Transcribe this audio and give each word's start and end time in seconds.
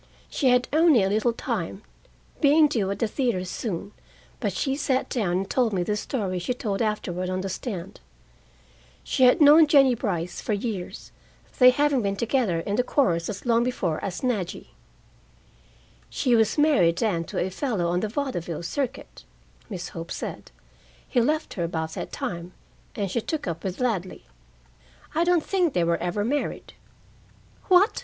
She 0.31 0.49
had 0.49 0.67
only 0.73 1.03
a 1.03 1.09
little 1.09 1.31
time, 1.31 1.83
being 2.39 2.67
due 2.67 2.89
at 2.89 2.97
the 2.97 3.07
theater 3.07 3.45
soon, 3.45 3.91
but 4.39 4.51
she 4.51 4.75
sat 4.75 5.07
down 5.11 5.31
and 5.31 5.47
told 5.47 5.73
me 5.73 5.83
the 5.83 5.95
story 5.95 6.39
she 6.39 6.55
told 6.55 6.81
afterward 6.81 7.29
on 7.29 7.41
the 7.41 7.49
stand: 7.49 7.99
She 9.03 9.25
had 9.25 9.39
known 9.39 9.67
Jennie 9.67 9.93
Brice 9.93 10.41
for 10.41 10.53
years, 10.53 11.11
they 11.59 11.69
having 11.69 12.01
been 12.01 12.15
together 12.15 12.61
in 12.61 12.77
the 12.77 12.83
chorus 12.83 13.29
as 13.29 13.45
long 13.45 13.63
before 13.63 14.03
as 14.03 14.21
Nadjy. 14.23 14.69
"She 16.09 16.35
was 16.35 16.57
married 16.57 16.97
then 16.97 17.23
to 17.25 17.37
a 17.37 17.51
fellow 17.51 17.85
on 17.89 17.99
the 17.99 18.09
vaudeville 18.09 18.63
circuit," 18.63 19.23
Miss 19.69 19.89
Hope 19.89 20.11
said. 20.11 20.49
"He 21.07 21.21
left 21.21 21.53
her 21.53 21.63
about 21.63 21.91
that 21.93 22.11
time, 22.11 22.53
and 22.95 23.11
she 23.11 23.21
took 23.21 23.45
up 23.47 23.63
with 23.63 23.79
Ladley. 23.79 24.25
I 25.13 25.23
don't 25.23 25.45
think 25.45 25.73
they 25.73 25.83
were 25.83 25.97
ever 25.97 26.25
married." 26.25 26.73
"What!" 27.65 27.99